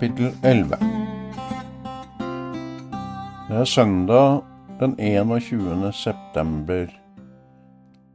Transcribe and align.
Kapittel 0.00 0.32
11 0.42 0.76
Det 3.48 3.56
er 3.60 3.66
søndag 3.68 4.38
den 4.80 4.94
21. 4.96 5.92
september 5.92 6.86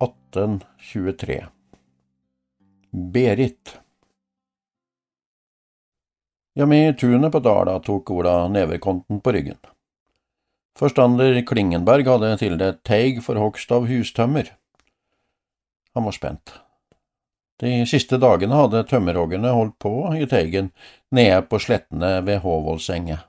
1823. 0.01 1.37
Berit 2.89 3.75
Hjemme 6.57 6.81
i 6.87 6.97
tunet 6.97 7.29
på 7.29 7.43
Dala 7.45 7.77
tok 7.77 8.09
Ola 8.17 8.35
nevekonten 8.49 9.21
på 9.21 9.37
ryggen. 9.37 9.61
Forstander 10.81 11.37
Klingenberg 11.45 12.09
hadde 12.09 12.33
tildelt 12.41 12.81
teig 12.81 13.21
for 13.21 13.37
hogst 13.37 13.69
av 13.69 13.85
hustømmer. 13.85 14.55
Han 15.93 16.09
var 16.09 16.17
spent. 16.17 16.64
De 17.61 17.85
siste 17.87 18.17
dagene 18.19 18.57
hadde 18.59 18.83
tømmerhoggerne 18.89 19.53
holdt 19.55 19.77
på 19.79 19.93
i 20.19 20.27
teigen 20.27 20.73
nede 21.15 21.39
på 21.47 21.59
slettene 21.63 22.17
ved 22.27 22.41
Håvoldsenget. 22.43 23.23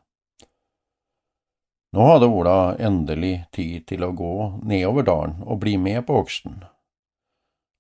Nå 1.97 2.07
hadde 2.11 2.27
Ola 2.29 2.57
endelig 2.83 3.47
tid 3.55 3.87
til 3.89 4.03
å 4.05 4.11
gå 4.13 4.33
nedover 4.67 5.07
dalen 5.07 5.39
og 5.47 5.63
bli 5.63 5.77
med 5.79 6.03
på 6.09 6.19
hogsten. 6.19 6.59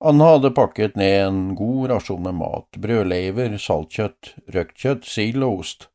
Han 0.05 0.21
hadde 0.21 0.55
pakket 0.55 0.97
ned 0.97 1.17
en 1.25 1.43
god 1.59 1.91
rasjon 1.91 2.23
med 2.23 2.39
mat, 2.39 2.79
brødleiver, 2.79 3.57
saltkjøtt, 3.61 4.35
røkt 4.55 4.77
kjøtt, 4.79 5.07
sild 5.09 5.45
og 5.45 5.63
ost. 5.65 5.89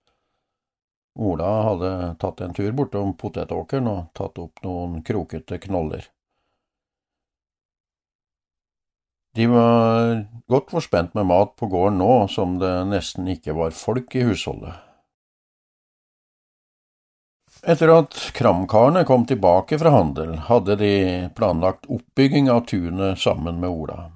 Ola 1.16 1.52
hadde 1.70 1.92
tatt 2.22 2.42
en 2.42 2.56
tur 2.58 2.72
bortom 2.76 3.14
potetåkeren 3.20 3.90
og 3.92 4.10
tatt 4.18 4.40
opp 4.42 4.64
noen 4.66 5.02
krokete 5.06 5.60
knoller. 5.66 6.08
De 9.36 9.48
var 9.48 10.26
godt 10.52 10.72
forspent 10.74 11.14
med 11.16 11.30
mat 11.30 11.54
på 11.56 11.70
gården 11.72 12.02
nå 12.02 12.14
som 12.32 12.58
det 12.60 12.72
nesten 12.90 13.30
ikke 13.32 13.56
var 13.56 13.76
folk 13.76 14.16
i 14.20 14.26
husholdet. 14.28 14.74
Etter 17.62 17.92
at 17.94 18.16
kramkarene 18.34 19.04
kom 19.06 19.28
tilbake 19.30 19.78
fra 19.78 19.92
handel, 19.94 20.34
hadde 20.48 20.76
de 20.80 20.94
planlagt 21.38 21.86
oppbygging 21.94 22.50
av 22.50 22.66
tunet 22.72 23.22
sammen 23.22 23.60
med 23.62 23.70
Ola. 23.70 24.08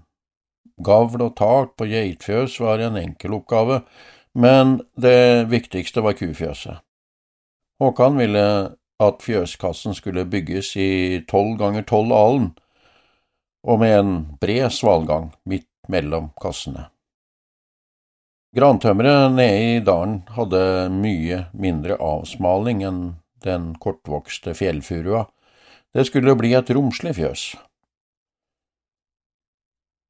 Gavl 0.81 1.21
og 1.27 1.35
tak 1.37 1.75
på 1.77 1.87
geitfjøs 1.87 2.57
var 2.59 2.81
en 2.83 2.97
enkel 2.99 3.37
oppgave, 3.37 3.83
men 4.33 4.79
det 4.99 5.45
viktigste 5.51 6.03
var 6.03 6.17
kufjøset. 6.17 6.81
Håkan 7.79 8.17
ville 8.19 8.47
at 9.03 9.23
fjøskassen 9.23 9.95
skulle 9.95 10.25
bygges 10.27 10.73
i 10.79 10.91
tolv 11.29 11.59
ganger 11.61 11.85
tolv 11.87 12.11
alen, 12.15 12.49
og 13.65 13.79
med 13.81 13.97
en 13.97 14.11
bred 14.41 14.69
svalgang 14.73 15.31
midt 15.49 15.69
mellom 15.89 16.29
kassene. 16.41 16.87
Grantømmeret 18.55 19.33
nede 19.35 19.63
i 19.75 19.79
dalen 19.83 20.21
hadde 20.31 20.61
mye 20.93 21.41
mindre 21.51 21.97
avsmaling 21.99 22.85
enn 22.87 23.01
den 23.43 23.73
kortvokste 23.81 24.53
fjellfurua. 24.55 25.25
Det 25.91 26.05
skulle 26.07 26.37
bli 26.39 26.53
et 26.55 26.71
romslig 26.71 27.17
fjøs. 27.17 27.43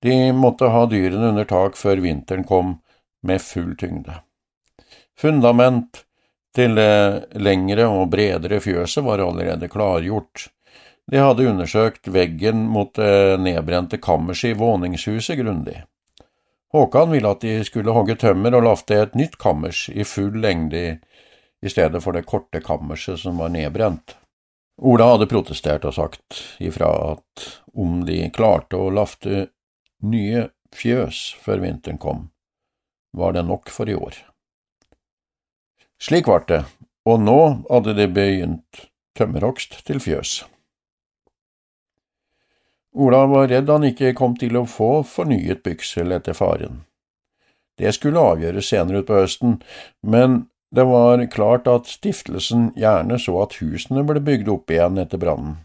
De 0.06 0.14
måtte 0.38 0.70
ha 0.70 0.84
dyrene 0.86 1.32
under 1.32 1.48
tak 1.50 1.80
før 1.80 2.04
vinteren 2.04 2.46
kom 2.46 2.78
med 3.26 3.42
full 3.42 3.74
tyngde. 3.80 4.20
Fundament 5.18 6.04
til 6.56 6.78
det 6.78 7.40
lengre 7.42 7.88
og 7.90 8.12
bredere 8.14 8.62
fjøset 8.62 9.04
var 9.08 9.24
allerede 9.24 9.72
klargjort. 9.72 10.52
De 11.12 11.22
hadde 11.22 11.46
undersøkt 11.46 12.08
veggen 12.10 12.66
mot 12.72 12.96
det 12.98 13.38
nedbrente 13.42 13.98
kammerset 14.02 14.56
i 14.56 14.58
våningshuset 14.58 15.38
grundig. 15.38 15.84
Håkan 16.74 17.12
ville 17.12 17.30
at 17.30 17.44
de 17.46 17.60
skulle 17.64 17.94
hogge 17.94 18.18
tømmer 18.20 18.58
og 18.58 18.66
lafte 18.66 18.98
et 19.00 19.14
nytt 19.16 19.38
kammers 19.40 19.86
i 19.94 20.04
full 20.04 20.34
lengde 20.42 20.86
i 21.62 21.72
stedet 21.72 22.02
for 22.04 22.18
det 22.18 22.26
korte 22.28 22.60
kammerset 22.60 23.22
som 23.22 23.38
var 23.40 23.54
nedbrent. 23.54 24.18
Ola 24.82 25.14
hadde 25.14 25.30
protestert 25.32 25.86
og 25.88 25.96
sagt 25.96 26.42
ifra 26.60 26.90
at 27.14 27.46
om 27.72 28.02
de 28.08 28.26
klarte 28.36 28.76
å 28.76 28.90
lafte 28.92 29.48
nye 30.04 30.50
fjøs 30.76 31.22
før 31.42 31.64
vinteren 31.64 32.02
kom, 32.02 32.26
var 33.16 33.38
det 33.38 33.46
nok 33.48 33.72
for 33.72 33.88
i 33.88 33.96
år. 33.96 34.18
Slik 36.02 36.28
ble 36.28 36.42
det, 36.50 36.66
og 37.08 37.22
nå 37.24 37.40
hadde 37.70 37.96
de 37.96 38.10
begynt 38.12 38.84
tømmerhogst 39.16 39.80
til 39.88 40.04
fjøs. 40.04 40.42
Ola 42.96 43.26
var 43.28 43.50
redd 43.52 43.70
han 43.70 43.84
ikke 43.84 44.14
kom 44.16 44.38
til 44.40 44.56
å 44.56 44.64
få 44.70 45.04
fornyet 45.04 45.66
byksel 45.66 46.16
etter 46.16 46.36
faren. 46.38 46.86
Det 47.76 47.92
skulle 47.92 48.22
avgjøres 48.24 48.70
senere 48.72 49.02
utpå 49.04 49.18
høsten, 49.20 49.58
men 50.00 50.46
det 50.72 50.86
var 50.88 51.20
klart 51.32 51.68
at 51.68 51.92
stiftelsen 51.92 52.70
gjerne 52.80 53.20
så 53.20 53.36
at 53.44 53.58
husene 53.60 54.06
ble 54.08 54.24
bygd 54.24 54.52
opp 54.52 54.72
igjen 54.72 55.00
etter 55.04 55.20
brannen. 55.20 55.58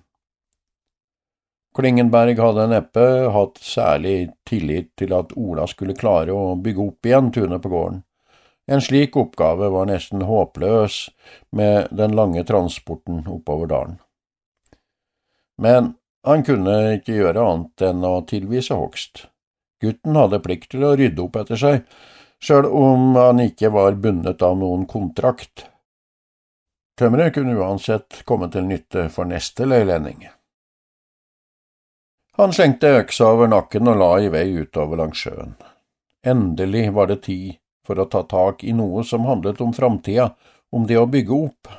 Klingenberg 1.78 2.38
hadde 2.42 2.66
neppe 2.72 3.04
hatt 3.30 3.60
særlig 3.62 4.32
tillit 4.48 4.90
til 4.98 5.14
at 5.14 5.30
Ola 5.38 5.68
skulle 5.70 5.94
klare 5.94 6.34
å 6.34 6.56
bygge 6.58 6.82
opp 6.82 7.06
igjen 7.06 7.30
tunet 7.30 7.62
på 7.62 7.70
gården. 7.70 8.02
En 8.70 8.82
slik 8.82 9.14
oppgave 9.18 9.70
var 9.70 9.86
nesten 9.86 10.26
håpløs 10.26 10.98
med 11.54 11.94
den 11.94 12.14
lange 12.18 12.42
transporten 12.46 13.22
oppover 13.30 13.70
dalen. 13.70 13.96
Men 15.62 15.94
han 16.26 16.44
kunne 16.44 16.76
ikke 16.98 17.16
gjøre 17.16 17.44
annet 17.44 17.84
enn 17.90 18.04
å 18.04 18.14
tilvise 18.28 18.76
hogst. 18.76 19.26
Gutten 19.80 20.16
hadde 20.18 20.42
plikt 20.44 20.72
til 20.74 20.84
å 20.84 20.94
rydde 20.98 21.22
opp 21.24 21.38
etter 21.40 21.60
seg, 21.60 21.84
sjøl 22.40 22.68
om 22.68 23.14
han 23.16 23.40
ikke 23.44 23.72
var 23.72 23.96
bundet 24.00 24.42
av 24.44 24.58
noen 24.60 24.84
kontrakt. 24.88 25.66
Tømmeret 27.00 27.32
kunne 27.34 27.56
uansett 27.56 28.20
komme 28.28 28.50
til 28.52 28.68
nytte 28.68 29.08
for 29.12 29.28
neste 29.28 29.64
leilending. 29.64 30.26
Han 32.36 32.52
slengte 32.52 32.92
øksa 33.00 33.32
over 33.32 33.48
nakken 33.48 33.88
og 33.88 33.98
la 34.00 34.10
i 34.20 34.28
vei 34.32 34.46
utover 34.60 35.00
langs 35.00 35.24
sjøen. 35.24 35.56
Endelig 36.20 36.90
var 36.92 37.08
det 37.08 37.22
tid 37.24 37.56
for 37.86 38.00
å 38.00 38.08
ta 38.12 38.22
tak 38.28 38.64
i 38.64 38.74
noe 38.76 39.04
som 39.04 39.24
handlet 39.24 39.60
om 39.64 39.72
framtida, 39.72 40.30
om 40.70 40.84
det 40.86 40.98
å 41.00 41.08
bygge 41.08 41.36
opp. 41.36 41.70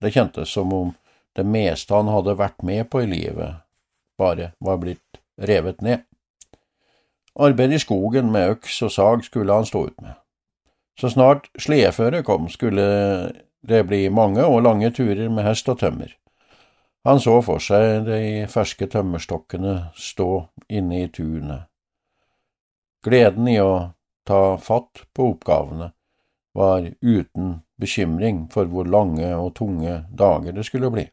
Det 0.00 0.12
kjentes 0.12 0.52
som 0.52 0.72
om 0.72 0.92
det 1.36 1.46
meste 1.46 1.94
han 1.94 2.10
hadde 2.10 2.38
vært 2.38 2.62
med 2.66 2.88
på 2.90 3.04
i 3.04 3.10
livet, 3.10 3.62
bare 4.18 4.52
var 4.58 4.80
blitt 4.82 5.20
revet 5.40 5.82
ned. 5.82 6.04
Arbeid 7.40 7.72
i 7.72 7.78
skogen 7.78 8.32
med 8.32 8.56
øks 8.56 8.82
og 8.82 8.92
sag 8.92 9.24
skulle 9.24 9.54
han 9.54 9.68
stå 9.68 9.86
ut 9.86 10.00
med. 10.02 10.16
Så 10.98 11.12
snart 11.14 11.48
sledeføret 11.58 12.26
kom, 12.26 12.48
skulle 12.48 12.84
det 13.62 13.84
bli 13.86 14.08
mange 14.08 14.44
og 14.44 14.62
lange 14.62 14.90
turer 14.90 15.30
med 15.32 15.46
hest 15.46 15.68
og 15.68 15.78
tømmer. 15.80 16.12
Han 17.04 17.20
så 17.20 17.38
for 17.40 17.62
seg 17.64 18.04
de 18.04 18.44
ferske 18.52 18.88
tømmerstokkene 18.90 19.76
stå 19.96 20.28
inne 20.68 21.04
i 21.04 21.08
tunet. 21.08 21.70
Gleden 23.04 23.48
i 23.48 23.56
å 23.62 23.94
ta 24.28 24.58
fatt 24.60 25.06
på 25.16 25.30
oppgavene 25.32 25.92
var 26.52 26.90
uten 27.00 27.62
bekymring 27.80 28.44
for 28.52 28.68
hvor 28.68 28.84
lange 28.84 29.30
og 29.38 29.54
tunge 29.56 30.02
dager 30.12 30.52
det 30.52 30.66
skulle 30.68 30.90
bli. 30.92 31.06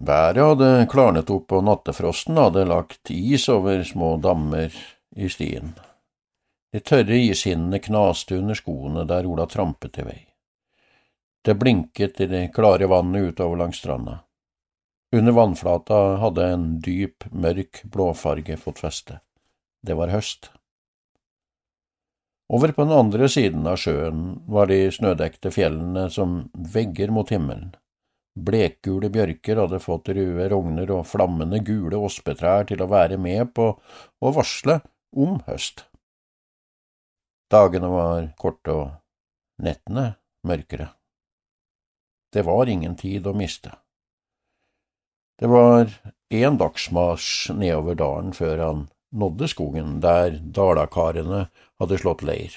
Været 0.00 0.40
hadde 0.40 0.86
klarnet 0.90 1.30
opp, 1.30 1.52
og 1.52 1.64
nattefrosten 1.64 2.38
hadde 2.40 2.64
lagt 2.66 3.10
is 3.10 3.48
over 3.52 3.84
små 3.86 4.16
dammer 4.22 4.74
i 5.16 5.28
stien. 5.28 5.74
De 6.72 6.80
tørre 6.80 7.18
ishinnene 7.20 7.78
knaste 7.84 8.38
under 8.40 8.56
skoene 8.56 9.04
der 9.04 9.28
Ola 9.28 9.46
trampet 9.46 9.98
i 10.00 10.06
vei. 10.06 10.20
Det 11.44 11.58
blinket 11.58 12.20
i 12.20 12.26
det 12.30 12.46
klare 12.54 12.88
vannet 12.88 13.32
utover 13.32 13.60
langs 13.60 13.82
stranda. 13.82 14.22
Under 15.12 15.32
vannflata 15.36 16.00
hadde 16.22 16.48
en 16.48 16.66
dyp, 16.80 17.26
mørk 17.30 17.82
blåfarge 17.84 18.56
fått 18.56 18.80
feste. 18.80 19.18
Det 19.82 19.98
var 19.98 20.08
høst. 20.14 20.48
Over 22.52 22.72
på 22.72 22.84
den 22.84 22.94
andre 22.96 23.28
siden 23.28 23.66
av 23.68 23.76
sjøen 23.80 24.40
var 24.48 24.70
de 24.70 24.86
snødekte 24.92 25.52
fjellene 25.52 26.08
som 26.12 26.46
vegger 26.52 27.12
mot 27.12 27.28
himmelen. 27.32 27.74
Blekgule 28.34 29.10
bjørker 29.12 29.60
hadde 29.60 29.80
fått 29.82 30.08
røde 30.16 30.48
rogner 30.52 30.90
og 30.94 31.06
flammende 31.08 31.60
gule 31.64 32.00
ospetrær 32.00 32.66
til 32.68 32.82
å 32.82 32.90
være 32.90 33.18
med 33.20 33.52
på 33.56 33.68
å 33.76 34.32
varsle 34.32 34.80
om 35.12 35.40
høst. 35.48 35.84
Dagene 37.52 37.90
var 37.92 38.30
korte 38.40 38.72
og 38.72 39.62
nettene 39.62 40.14
mørkere. 40.48 40.88
Det 42.32 42.46
var 42.48 42.70
ingen 42.72 42.96
tid 42.96 43.28
å 43.28 43.36
miste. 43.36 43.74
Det 45.36 45.50
var 45.52 45.90
én 46.32 46.56
dagsmarsj 46.56 47.52
nedover 47.58 47.98
dalen 48.00 48.32
før 48.32 48.62
han 48.62 48.84
nådde 49.12 49.48
skogen 49.52 49.98
der 50.00 50.38
dalakarene 50.40 51.48
hadde 51.82 51.98
slått 52.00 52.24
leir. 52.24 52.54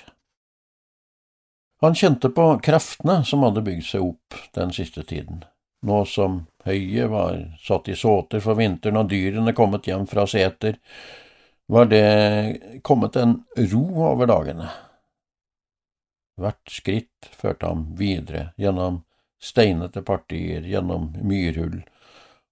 Han 1.84 1.98
kjente 1.98 2.32
på 2.32 2.46
kreftene 2.64 3.20
som 3.28 3.44
hadde 3.44 3.66
bygd 3.66 3.84
seg 3.90 4.06
opp 4.06 4.40
den 4.56 4.72
siste 4.72 5.04
tiden 5.04 5.44
nå 5.86 6.02
som 6.10 6.42
høyet 6.66 7.10
var 7.12 7.38
satt 7.62 7.90
i 7.90 7.96
såter 7.98 8.42
for 8.44 8.58
vinteren 8.58 9.00
og 9.02 9.10
dyrene 9.12 9.54
kommet 9.58 9.88
hjem 9.88 10.08
fra 10.10 10.26
seter, 10.30 10.80
var 11.68 11.90
det 11.90 12.82
kommet 12.86 13.16
en 13.16 13.40
ro 13.72 13.86
over 14.10 14.30
dagene. 14.30 14.70
Hvert 16.42 16.72
skritt 16.72 17.30
førte 17.32 17.70
ham 17.70 17.88
videre 17.98 18.50
gjennom 18.60 19.04
steinete 19.42 20.04
partier, 20.06 20.66
gjennom 20.66 21.14
myrhull, 21.22 21.80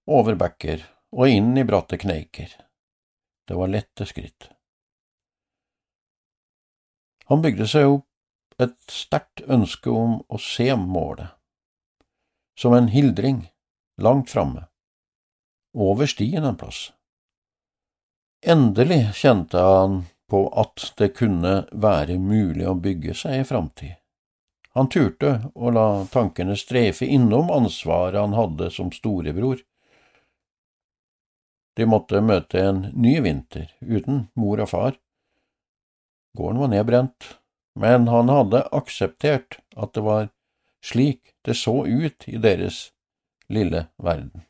over 0.06 0.38
bekker 0.38 0.86
og 1.14 1.30
inn 1.30 1.54
i 1.58 1.66
bratte 1.66 1.98
kneiker. 2.00 2.50
Det 3.44 3.54
var 3.58 3.70
lette 3.70 4.06
skritt. 4.08 4.48
Han 7.28 7.42
bygde 7.44 7.68
seg 7.68 7.88
opp 7.88 8.62
et 8.62 8.76
sterkt 8.90 9.42
ønske 9.50 9.90
om 9.90 10.20
å 10.28 10.40
se 10.40 10.68
målet 10.78 11.32
som 12.58 12.74
en 12.74 12.88
hildring, 12.88 13.50
langt 14.00 14.30
framme, 14.30 14.66
over 15.74 16.06
stien 16.06 16.44
en 16.44 16.56
plass. 16.56 16.92
Endelig 18.46 19.14
kjente 19.14 19.58
han 19.58 20.04
på 20.30 20.46
at 20.60 20.92
det 20.96 21.14
kunne 21.16 21.64
være 21.72 22.18
mulig 22.18 22.66
å 22.68 22.74
bygge 22.74 23.14
seg 23.16 23.40
i 23.40 23.46
framtid. 23.48 23.94
Han 24.74 24.88
turte 24.90 25.52
å 25.54 25.70
la 25.70 26.04
tankene 26.10 26.56
streife 26.58 27.06
innom 27.06 27.50
ansvaret 27.54 28.18
han 28.18 28.34
hadde 28.34 28.70
som 28.74 28.90
storebror. 28.92 29.60
De 31.78 31.86
måtte 31.86 32.22
møte 32.22 32.60
en 32.60 32.80
ny 32.92 33.16
vinter 33.22 33.70
uten 33.80 34.26
mor 34.34 34.62
og 34.62 34.70
far. 34.70 34.98
Gården 36.34 36.60
var 36.64 36.72
nedbrent, 36.72 37.28
men 37.78 38.08
han 38.10 38.30
hadde 38.30 38.64
akseptert 38.74 39.60
at 39.78 39.94
det 39.94 40.02
var 40.06 40.28
slik 40.84 41.34
det 41.42 41.54
så 41.56 41.86
ut 41.86 42.28
i 42.28 42.36
deres 42.36 42.92
lille 43.48 43.86
verden. 43.96 44.42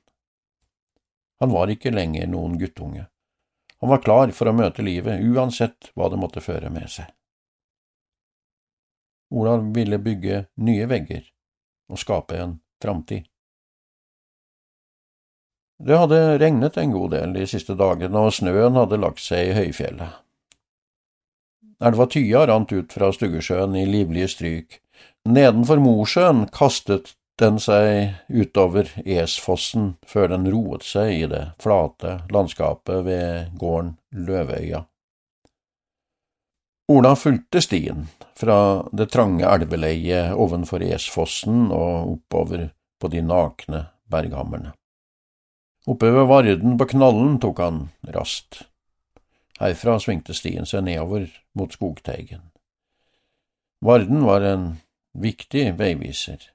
Han 1.40 1.50
var 1.50 1.70
ikke 1.70 1.92
lenger 1.94 2.26
noen 2.30 2.58
guttunge. 2.58 3.06
Han 3.80 3.90
var 3.90 4.02
klar 4.02 4.30
for 4.32 4.48
å 4.48 4.56
møte 4.56 4.82
livet, 4.82 5.20
uansett 5.20 5.90
hva 5.94 6.08
det 6.10 6.18
måtte 6.18 6.42
føre 6.42 6.70
med 6.72 6.90
seg. 6.90 7.10
Olav 9.34 9.66
ville 9.74 9.98
bygge 9.98 10.44
nye 10.62 10.86
vegger 10.90 11.24
og 11.90 12.00
skape 12.00 12.38
en 12.38 12.58
framtid. 12.82 13.26
Det 15.84 15.98
hadde 15.98 16.38
regnet 16.38 16.78
en 16.78 16.94
god 16.94 17.10
del 17.16 17.34
de 17.34 17.46
siste 17.50 17.74
dagene, 17.76 18.14
og 18.14 18.32
snøen 18.32 18.78
hadde 18.78 19.00
lagt 19.02 19.20
seg 19.20 19.50
i 19.50 19.56
høyfjellet. 19.58 20.20
Elva 21.84 22.06
Tya 22.08 22.46
rant 22.48 22.72
ut 22.72 22.94
fra 22.94 23.10
Stuggesjøen 23.12 23.74
i 23.76 23.84
livlige 23.90 24.30
stryk, 24.32 24.78
Nedenfor 25.24 25.80
Mosjøen 25.80 26.42
kastet 26.52 27.14
den 27.40 27.56
seg 27.58 28.18
utover 28.28 28.90
Esfossen 29.08 29.94
før 30.06 30.34
den 30.34 30.44
roet 30.52 30.84
seg 30.86 31.12
i 31.14 31.28
det 31.30 31.46
flate 31.62 32.18
landskapet 32.34 33.06
ved 33.06 33.54
gården 33.58 33.94
Løvøya. 34.12 34.84
Ola 36.92 37.14
fulgte 37.16 37.62
stien 37.64 38.04
fra 38.36 38.58
det 38.92 39.08
trange 39.14 39.48
elveleiet 39.48 40.36
ovenfor 40.36 40.84
Esfossen 40.84 41.70
og 41.72 42.18
oppover 42.18 42.68
på 43.00 43.08
de 43.08 43.24
nakne 43.24 43.86
berghammerne. 44.12 44.74
Oppe 45.88 46.12
ved 46.12 46.28
Varden 46.28 46.76
på 46.76 46.92
Knallen 46.92 47.38
tok 47.40 47.64
han 47.64 47.82
rast. 48.12 48.66
Herfra 49.56 49.96
svingte 50.00 50.36
stien 50.36 50.68
seg 50.68 50.84
nedover 50.84 51.30
mot 51.56 51.72
Skogteigen. 51.72 52.50
Varden 53.84 54.24
var 54.28 54.44
en 54.44 54.74
viktig 55.14 55.72
veiviser, 55.78 56.50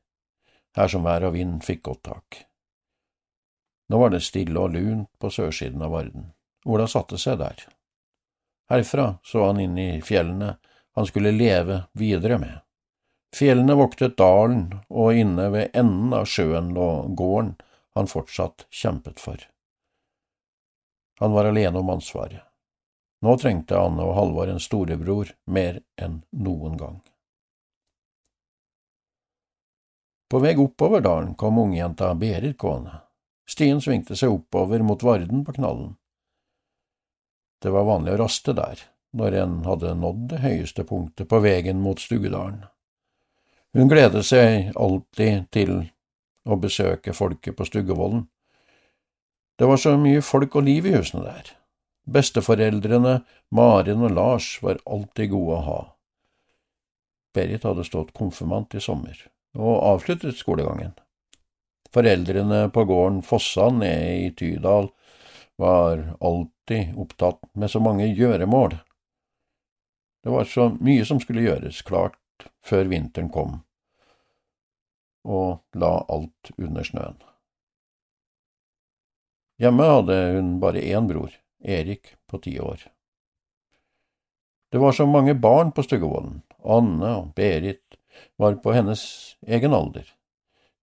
her 0.75 0.87
som 0.91 1.07
vær 1.07 1.25
og 1.27 1.35
vind 1.35 1.63
fikk 1.65 1.83
godt 1.87 2.03
tak. 2.11 2.39
Nå 3.89 3.99
var 3.99 4.13
det 4.13 4.21
stille 4.21 4.59
og 4.59 4.75
lunt 4.75 5.09
på 5.19 5.31
sørsiden 5.33 5.81
av 5.81 5.95
Varden. 5.95 6.31
Ola 6.69 6.85
satte 6.87 7.17
seg 7.17 7.39
der. 7.41 7.63
Herfra 8.69 9.15
så 9.25 9.47
han 9.47 9.61
inn 9.63 9.77
i 9.81 9.91
fjellene 10.05 10.57
han 10.95 11.07
skulle 11.07 11.31
leve 11.31 11.83
videre 11.97 12.37
med. 12.37 12.59
Fjellene 13.35 13.75
voktet 13.77 14.17
dalen, 14.17 14.81
og 14.89 15.13
inne 15.13 15.49
ved 15.53 15.75
enden 15.77 16.13
av 16.17 16.25
sjøen 16.29 16.73
lå 16.73 16.89
gården 17.17 17.53
han 17.95 18.09
fortsatt 18.09 18.65
kjempet 18.73 19.21
for. 19.21 19.41
Han 21.19 21.33
var 21.33 21.49
alene 21.49 21.79
om 21.79 21.89
ansvaret. 21.93 22.43
Nå 23.21 23.35
trengte 23.37 23.77
Anne 23.77 24.05
og 24.05 24.15
Halvor 24.15 24.49
en 24.49 24.61
storebror 24.63 25.33
mer 25.51 25.81
enn 25.99 26.21
noen 26.31 26.77
gang. 26.79 26.99
På 30.29 30.39
vei 30.39 30.53
oppover 30.61 31.01
dalen 31.01 31.33
kom 31.35 31.57
ungjenta 31.57 32.13
Berit 32.15 32.57
gående. 32.57 32.99
Stien 33.49 33.79
svingte 33.81 34.13
seg 34.15 34.29
oppover 34.29 34.83
mot 34.85 35.03
Varden 35.03 35.41
på 35.45 35.55
knallen. 35.55 35.95
Det 37.59 37.71
var 37.73 37.87
vanlig 37.87 38.13
å 38.13 38.19
raste 38.21 38.53
der, 38.53 38.83
når 39.17 39.37
en 39.41 39.55
hadde 39.65 39.95
nådd 39.97 40.27
det 40.29 40.41
høyeste 40.43 40.85
punktet 40.85 41.27
på 41.31 41.39
veien 41.41 41.81
mot 41.81 41.97
Stugedalen. 41.99 42.67
Hun 43.73 43.89
gledet 43.89 44.21
seg 44.29 44.69
alltid 44.77 45.49
til 45.49 45.73
å 46.45 46.59
besøke 46.61 47.13
folket 47.17 47.57
på 47.57 47.65
Stuggevollen. 47.65 48.27
Det 49.57 49.65
var 49.65 49.81
så 49.81 49.95
mye 49.97 50.21
folk 50.21 50.59
og 50.61 50.69
liv 50.69 50.85
i 50.85 50.93
husene 50.93 51.25
der. 51.25 51.51
Besteforeldrene, 52.05 53.23
Maren 53.49 54.05
og 54.05 54.13
Lars, 54.13 54.53
var 54.61 54.77
alltid 54.85 55.33
gode 55.33 55.57
å 55.57 55.65
ha. 55.65 55.81
Berit 57.33 57.65
hadde 57.65 57.89
stått 57.89 58.13
konfirmant 58.13 58.77
i 58.77 58.81
sommer 58.81 59.17
og 59.59 59.83
avsluttet 59.93 60.39
skolegangen. 60.39 60.95
Foreldrene 61.93 62.67
på 62.73 62.85
gården 62.85 63.21
Fossa 63.25 63.69
nede 63.73 64.15
i 64.25 64.31
Tydal 64.37 64.89
var 65.59 66.03
alltid 66.19 66.95
opptatt 66.97 67.41
med 67.53 67.71
så 67.71 67.81
mange 67.83 68.07
gjøremål. 68.07 68.77
Det 70.23 70.29
var 70.29 70.45
så 70.45 70.69
mye 70.79 71.05
som 71.05 71.19
skulle 71.19 71.43
gjøres 71.47 71.81
klart 71.87 72.19
før 72.63 72.87
vinteren 72.91 73.31
kom, 73.33 73.57
og 75.27 75.59
la 75.75 75.91
alt 76.07 76.51
under 76.57 76.87
snøen. 76.87 77.17
Hjemme 79.59 79.89
hadde 79.91 80.17
hun 80.37 80.55
bare 80.63 80.83
én 80.87 81.07
bror, 81.07 81.33
Erik 81.59 82.13
på 82.31 82.39
ti 82.39 82.55
år. 82.63 82.85
Det 84.71 84.79
var 84.79 84.95
så 84.95 85.05
mange 85.09 85.33
barn 85.35 85.73
på 85.75 85.83
Stuggevollen, 85.83 86.41
Anne 86.63 87.15
og 87.17 87.33
Berit, 87.35 87.98
var 88.35 88.57
på 88.63 88.73
hennes 88.73 89.03
egen 89.47 89.73
alder. 89.73 90.07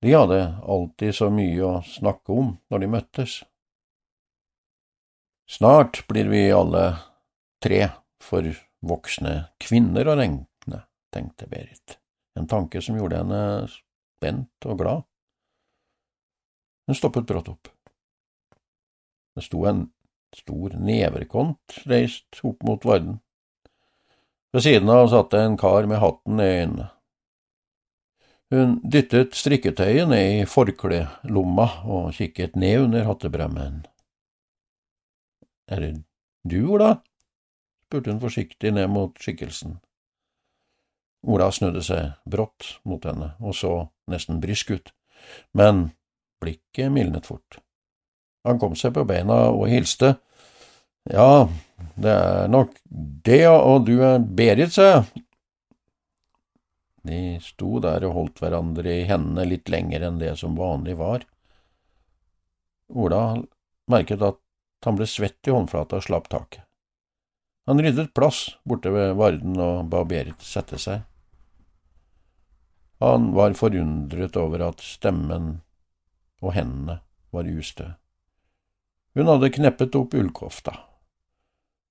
De 0.00 0.12
hadde 0.12 0.40
alltid 0.62 1.14
så 1.16 1.30
mye 1.32 1.62
å 1.64 1.82
snakke 1.86 2.32
om 2.32 2.54
når 2.70 2.82
de 2.82 2.90
møttes. 2.92 3.36
Snart 5.50 6.02
blir 6.08 6.28
vi 6.28 6.48
alle 6.52 6.84
tre 7.62 7.86
for 8.22 8.48
voksne 8.86 9.38
kvinner 9.62 10.08
å 10.08 10.16
regne, 10.18 10.82
tenkte 11.14 11.48
Berit, 11.48 11.98
en 12.36 12.48
tanke 12.50 12.82
som 12.82 12.98
gjorde 12.98 13.22
henne 13.22 13.42
spent 13.70 14.66
og 14.68 14.80
glad. 14.82 15.06
Hun 16.86 16.98
stoppet 16.98 17.26
brått 17.26 17.50
opp. 17.50 17.70
Det 19.36 19.44
sto 19.44 19.64
en 19.68 19.86
stor 20.36 20.76
neverkont 20.80 21.78
reist 21.88 22.40
opp 22.46 22.62
mot 22.66 22.84
Varden. 22.84 23.18
Ved 24.52 24.64
siden 24.64 24.90
av 24.92 25.08
satt 25.12 25.32
det 25.34 25.42
en 25.42 25.58
kar 25.60 25.88
med 25.88 26.00
hatten 26.00 26.40
i 26.40 26.50
øynene. 26.60 26.90
Hun 28.54 28.76
dyttet 28.86 29.34
strikketøyet 29.34 30.06
ned 30.06 30.42
i 30.42 30.44
forklelomma 30.46 31.66
og 31.82 32.12
kikket 32.14 32.54
ned 32.54 32.84
under 32.84 33.08
hattebremmen. 33.08 33.80
Er 35.66 35.82
det 35.82 35.92
du, 36.46 36.60
Ola? 36.76 37.00
spurte 37.86 38.12
hun 38.12 38.22
forsiktig 38.22 38.70
ned 38.74 38.86
mot 38.90 39.18
skikkelsen. 39.18 39.80
Ola 41.26 41.50
snudde 41.50 41.82
seg 41.82 42.14
brått 42.30 42.76
mot 42.86 43.02
henne 43.06 43.32
og 43.42 43.54
så 43.58 43.72
nesten 44.10 44.38
brysk 44.42 44.70
ut, 44.76 44.92
men 45.58 45.88
blikket 46.42 46.92
mildnet 46.94 47.26
fort. 47.26 47.58
Han 48.46 48.62
kom 48.62 48.78
seg 48.78 48.94
på 48.94 49.02
beina 49.08 49.48
og 49.50 49.66
hilste. 49.72 50.16
Ja, 51.10 51.48
det 51.98 52.14
er 52.14 52.50
nok 52.50 52.78
det, 53.26 53.42
og 53.50 53.86
du 53.90 53.96
er 54.06 54.22
Berit, 54.22 54.74
sa 54.74 54.90
jeg. 54.90 55.25
De 57.06 57.38
sto 57.42 57.78
der 57.82 58.04
og 58.08 58.14
holdt 58.16 58.42
hverandre 58.42 59.00
i 59.02 59.06
hendene 59.08 59.46
litt 59.46 59.70
lenger 59.70 60.06
enn 60.08 60.20
det 60.22 60.32
som 60.40 60.56
vanlig 60.58 60.96
var. 60.98 61.26
Ola 62.90 63.22
merket 63.90 64.22
at 64.22 64.40
han 64.86 64.98
ble 64.98 65.06
svett 65.10 65.48
i 65.48 65.54
håndflata 65.54 65.98
og 65.98 66.06
slapp 66.06 66.30
taket. 66.30 66.62
Han 67.66 67.82
ryddet 67.82 68.14
plass 68.14 68.56
borte 68.62 68.92
ved 68.94 69.16
Varden 69.18 69.58
og 69.58 69.88
ba 69.90 70.04
Berit 70.06 70.42
sette 70.42 70.78
seg. 70.78 71.02
Han 73.02 73.32
var 73.36 73.56
forundret 73.58 74.38
over 74.38 74.68
at 74.68 74.82
stemmen 74.84 75.56
og 76.42 76.54
hendene 76.54 77.00
var 77.34 77.48
ustø. 77.50 77.90
Hun 79.16 79.30
hadde 79.32 79.52
kneppet 79.52 79.96
opp 79.98 80.14
ullkofta. 80.14 80.76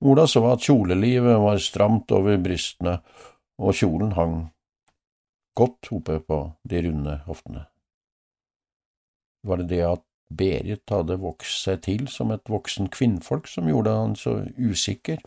Ola 0.06 0.26
så 0.30 0.44
at 0.52 0.64
kjolelivet 0.66 1.40
var 1.42 1.62
stramt 1.62 2.12
over 2.14 2.38
brystene, 2.42 3.00
og 3.58 3.76
kjolen 3.76 4.12
hang 4.18 4.36
godt 5.56 5.90
hope 5.92 6.20
på 6.28 6.40
de 6.64 6.82
runde 6.86 7.16
hoftene. 7.26 7.66
Var 9.46 9.62
det 9.62 9.70
det 9.72 9.82
at 9.88 10.04
Berit 10.36 10.90
hadde 10.90 11.20
vokst 11.22 11.68
seg 11.68 11.84
til 11.86 12.08
som 12.10 12.32
et 12.34 12.50
voksen 12.50 12.90
kvinnfolk 12.92 13.48
som 13.48 13.70
gjorde 13.70 13.94
han 13.94 14.16
så 14.18 14.40
usikker? 14.58 15.22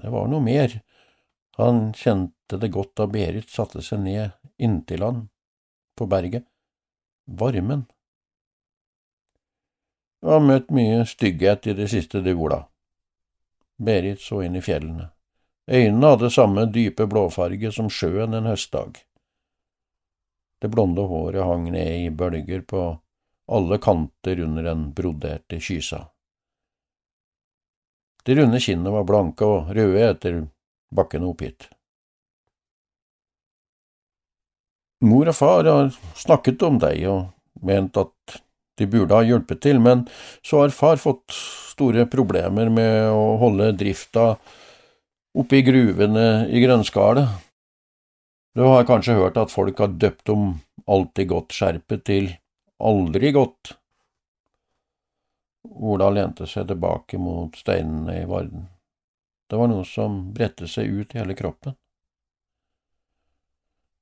Det 0.00 0.12
var 0.12 0.28
noe 0.32 0.42
mer. 0.44 0.80
Han 1.60 1.92
kjente 1.96 2.58
det 2.60 2.72
godt 2.72 2.94
da 3.00 3.06
Berit 3.08 3.52
satte 3.52 3.84
seg 3.84 4.02
ned 4.04 4.32
inntil 4.56 5.04
han 5.04 5.26
på 5.96 6.08
berget. 6.08 6.48
Varmen. 7.26 7.86
Du 10.20 10.32
har 10.32 10.40
møtt 10.40 10.72
mye 10.72 11.04
stygghet 11.08 11.68
i 11.68 11.76
det 11.76 11.90
siste, 11.92 12.22
du, 12.24 12.32
Ola. 12.34 12.64
Berit 13.76 14.22
så 14.24 14.40
inn 14.46 14.56
i 14.56 14.64
fjellene. 14.64 15.10
Øynene 15.66 16.12
hadde 16.12 16.30
samme 16.30 16.66
dype 16.70 17.08
blåfarge 17.10 17.72
som 17.74 17.88
sjøen 17.90 18.34
en 18.38 18.46
høstdag. 18.46 19.00
Det 20.62 20.70
blonde 20.70 21.02
håret 21.10 21.42
hang 21.44 21.70
ned 21.74 22.06
i 22.06 22.10
bølger 22.10 22.62
på 22.62 22.82
alle 23.52 23.78
kanter 23.82 24.40
under 24.44 24.62
den 24.62 24.90
broderte 24.94 25.58
kysa. 25.60 26.06
De 28.26 28.34
runde 28.34 28.60
kinnene 28.62 28.90
var 28.94 29.06
blanke 29.06 29.46
og 29.46 29.72
røde 29.74 30.06
etter 30.06 30.38
bakken 30.94 31.26
opp 31.26 31.42
hit. 31.42 31.68
Mor 35.06 35.28
og 35.28 35.36
far 35.36 35.68
har 35.68 35.90
snakket 36.16 36.62
om 36.66 36.78
deg 36.82 37.04
og 37.10 37.26
ment 37.66 37.98
at 38.00 38.38
de 38.76 38.86
burde 38.90 39.14
ha 39.14 39.24
hjulpet 39.24 39.60
til, 39.64 39.78
men 39.80 40.04
så 40.44 40.62
har 40.62 40.74
far 40.74 40.98
fått 41.00 41.34
store 41.72 42.06
problemer 42.10 42.70
med 42.72 43.10
å 43.12 43.36
holde 43.40 43.72
drifta 43.78 44.34
oppe 45.36 45.60
i 45.60 45.64
gruvene 45.66 46.46
i 46.48 46.62
grønnskalet. 46.64 47.28
Du 48.56 48.64
har 48.64 48.86
kanskje 48.88 49.18
hørt 49.18 49.36
at 49.36 49.52
folk 49.52 49.78
har 49.82 49.98
døpt 50.00 50.32
om 50.32 50.54
alltid 50.88 51.28
godt 51.28 51.56
skjerpet 51.56 52.06
til 52.08 52.30
aldri 52.80 53.32
godt. 53.36 53.74
Ola 55.66 56.08
lente 56.14 56.46
seg 56.48 56.70
tilbake 56.70 57.20
mot 57.20 57.56
steinene 57.58 58.22
i 58.22 58.28
Varden. 58.28 58.68
Det 59.50 59.58
var 59.60 59.68
noe 59.70 59.84
som 59.86 60.30
bredte 60.34 60.68
seg 60.70 60.88
ut 60.88 61.12
i 61.14 61.20
hele 61.20 61.36
kroppen. 61.38 61.76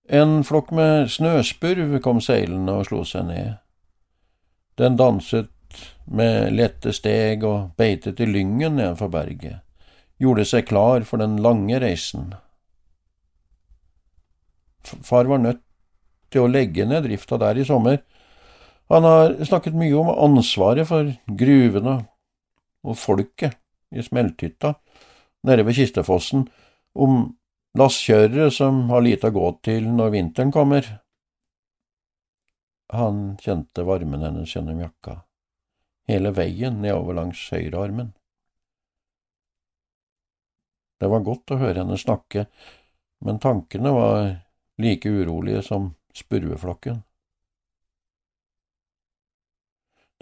En 0.04 0.42
flokk 0.44 0.70
med 0.76 1.10
snøspurv 1.10 1.96
kom 2.04 2.20
seilende 2.20 2.78
og 2.78 2.88
slo 2.90 3.02
seg 3.08 3.26
ned. 3.30 3.50
Den 4.76 4.98
danset 5.00 5.50
med 6.04 6.52
lette 6.54 6.92
steg 6.94 7.44
og 7.48 7.72
beitet 7.78 8.20
i 8.20 8.28
lyngen 8.28 8.76
nedenfor 8.76 9.10
berget, 9.10 9.63
gjorde 10.24 10.46
seg 10.48 10.66
klar 10.70 11.04
for 11.08 11.22
den 11.22 11.36
lange 11.44 11.78
reisen. 11.82 12.32
Far 14.84 15.28
var 15.30 15.40
nødt 15.40 15.62
til 16.32 16.44
å 16.44 16.50
legge 16.50 16.86
ned 16.88 17.06
drifta 17.06 17.38
der 17.40 17.60
i 17.60 17.66
sommer. 17.68 18.00
Han 18.92 19.06
har 19.08 19.36
snakket 19.46 19.76
mye 19.78 19.94
om 19.96 20.10
ansvaret 20.12 20.88
for 20.88 21.12
gruvene 21.40 22.00
og 22.84 22.98
folket 23.00 23.56
i 23.94 24.02
smelthytta 24.04 24.74
nede 25.44 25.64
ved 25.64 25.76
Kistefossen, 25.76 26.46
om 26.94 27.34
lasskjørere 27.78 28.50
som 28.54 28.88
har 28.90 29.04
lite 29.04 29.30
å 29.30 29.34
gå 29.34 29.48
til 29.66 29.88
når 29.92 30.12
vinteren 30.14 30.52
kommer. 30.54 30.86
Han 32.94 33.36
kjente 33.42 33.84
varmen 33.86 34.24
hennes 34.24 34.52
gjennom 34.54 34.80
jakka, 34.84 35.22
hele 36.08 36.32
veien 36.36 36.80
nedover 36.84 37.18
langs 37.18 37.40
høyrearmen. 37.52 38.12
Det 41.00 41.10
var 41.10 41.24
godt 41.26 41.52
å 41.54 41.60
høre 41.60 41.82
henne 41.82 41.98
snakke, 42.00 42.46
men 43.24 43.40
tankene 43.42 43.92
var 43.94 44.30
like 44.80 45.10
urolige 45.10 45.62
som 45.66 45.92
spurveflokken. 46.14 47.02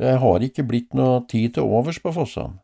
Det 0.00 0.16
har 0.18 0.42
ikke 0.42 0.64
blitt 0.66 0.94
noe 0.96 1.20
tid 1.30 1.54
til 1.56 1.68
overs 1.68 2.00
på 2.02 2.14
Fossan. 2.16 2.56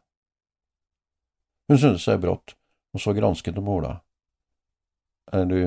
Hun 1.69 1.79
snudde 1.79 2.00
seg 2.00 2.23
brått 2.23 2.57
og 2.97 3.03
så 3.03 3.12
granskende 3.15 3.62
på 3.62 3.79
Ola. 3.79 3.99
Er 5.29 5.45
du 5.45 5.59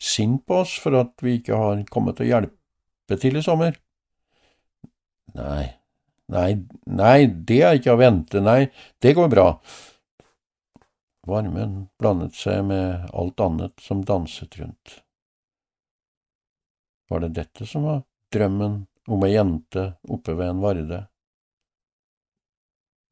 sint 0.00 0.42
på 0.48 0.62
oss 0.64 0.78
for 0.80 0.96
at 0.98 1.12
vi 1.22 1.38
ikke 1.38 1.58
har 1.60 1.82
kommet 1.92 2.16
til 2.18 2.26
å 2.26 2.30
hjelpe 2.32 3.18
til 3.20 3.36
i 3.36 3.44
sommer? 3.44 3.76
Nei, 5.36 5.66
nei, 6.32 6.50
nei, 6.86 7.18
det 7.26 7.60
er 7.66 7.78
ikke 7.78 7.94
å 7.94 8.00
vente, 8.00 8.40
nei, 8.40 8.70
det 9.04 9.14
går 9.18 9.28
bra. 9.32 9.48
Varmen 11.24 11.86
blandet 11.98 12.36
seg 12.36 12.66
med 12.68 13.08
alt 13.16 13.40
annet 13.40 13.80
som 13.80 14.02
danset 14.04 14.58
rundt. 14.60 14.98
Var 17.08 17.24
det 17.24 17.34
dette 17.38 17.66
som 17.68 17.86
var 17.88 18.02
drømmen 18.34 18.82
om 19.08 19.24
ei 19.24 19.32
jente 19.34 19.86
oppe 20.04 20.36
ved 20.36 20.52
en 20.52 20.62
varde? 20.64 21.00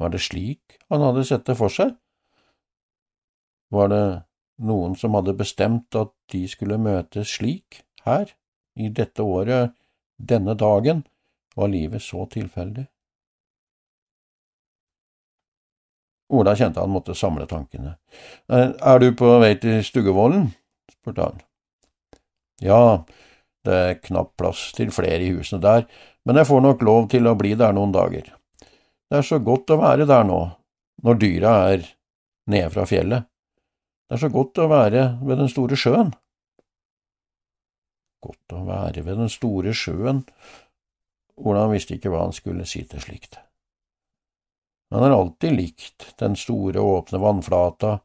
Var 0.00 0.12
det 0.12 0.20
slik 0.24 0.78
han 0.90 1.04
hadde 1.04 1.24
sett 1.24 1.46
det 1.48 1.56
for 1.56 1.72
seg? 1.72 1.94
Var 3.72 3.88
det 3.88 4.04
noen 4.68 4.96
som 4.98 5.16
hadde 5.16 5.36
bestemt 5.38 5.96
at 5.96 6.12
de 6.32 6.44
skulle 6.50 6.80
møtes 6.80 7.38
slik, 7.38 7.80
her, 8.04 8.28
i 8.76 8.88
dette 8.92 9.24
året, 9.24 9.72
denne 10.18 10.54
dagen, 10.58 11.04
var 11.56 11.72
livet 11.72 12.04
så 12.04 12.26
tilfeldig? 12.28 12.86
Ola 16.32 16.54
kjente 16.56 16.80
han 16.80 16.92
måtte 16.92 17.16
samle 17.16 17.46
tankene. 17.48 17.96
Er 18.48 19.02
du 19.02 19.10
på 19.16 19.36
vei 19.42 19.54
til 19.60 19.82
Stuggevollen? 19.84 20.50
spurte 20.92 21.26
han. 21.26 21.42
Ja, 22.62 23.02
det 23.66 23.74
er 23.74 23.98
knapt 24.00 24.36
plass 24.40 24.70
til 24.76 24.92
flere 24.94 25.20
i 25.24 25.32
husene 25.34 25.60
der, 25.62 25.84
men 26.24 26.38
jeg 26.38 26.48
får 26.48 26.62
nok 26.64 26.84
lov 26.86 27.10
til 27.12 27.26
å 27.28 27.36
bli 27.38 27.52
der 27.58 27.74
noen 27.76 27.92
dager. 27.94 28.30
Det 29.10 29.20
er 29.20 29.26
så 29.26 29.40
godt 29.42 29.70
å 29.74 29.80
være 29.82 30.06
der 30.08 30.24
nå, 30.24 30.40
når 31.04 31.20
dyra 31.20 31.54
er 31.74 31.86
nede 32.48 32.70
fra 32.72 32.86
fjellet. 32.88 33.28
Det 34.08 34.16
er 34.16 34.24
så 34.24 34.32
godt 34.32 34.60
å 34.62 34.70
være 34.70 35.06
ved 35.20 35.42
den 35.42 35.50
store 35.52 35.76
sjøen. 35.78 36.14
Godt 38.22 38.54
å 38.54 38.62
være 38.68 39.02
ved 39.04 39.18
den 39.18 39.32
store 39.32 39.74
sjøen, 39.76 40.22
Ola 41.42 41.64
visste 41.70 41.96
ikke 41.96 42.12
hva 42.12 42.26
han 42.26 42.36
skulle 42.36 42.66
si 42.68 42.84
til 42.86 43.02
slikt. 43.02 43.40
Han 44.92 45.02
har 45.02 45.10
alltid 45.10 45.54
likt 45.56 46.10
den 46.20 46.34
store, 46.36 46.80
åpne 46.80 47.18
vannflata, 47.18 47.98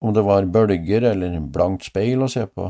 om 0.00 0.12
det 0.14 0.24
var 0.26 0.44
bølger 0.44 1.06
eller 1.12 1.38
blankt 1.40 1.86
speil 1.88 2.20
å 2.24 2.28
se 2.28 2.44
på. 2.46 2.66